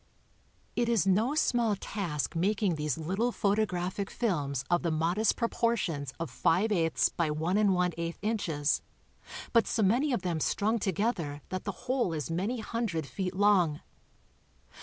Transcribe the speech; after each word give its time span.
It 0.75 0.89
is 0.89 1.05
no 1.05 1.35
small 1.35 1.75
task 1.75 2.35
making 2.35 2.73
these 2.73 2.97
little 2.97 3.31
photographic 3.31 4.09
films 4.09 4.65
of 4.67 4.81
the 4.81 4.89
modest 4.89 5.35
proportions 5.35 6.11
of 6.19 6.31
five 6.31 6.71
eighths 6.71 7.09
by 7.09 7.29
one 7.29 7.55
and 7.55 7.75
one 7.75 7.91
eighth 7.99 8.19
incfies, 8.21 8.81
but 9.53 9.67
so 9.67 9.83
many 9.83 10.11
of 10.11 10.23
them 10.23 10.39
strung 10.39 10.79
together 10.79 11.43
that 11.49 11.65
the 11.65 11.71
whole 11.85 12.13
is 12.13 12.31
many 12.31 12.61
hundred 12.61 13.05
feet 13.05 13.35
long. 13.35 13.81